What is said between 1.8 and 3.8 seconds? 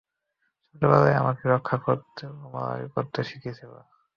করতে, ও মারামারি শিখেছিল।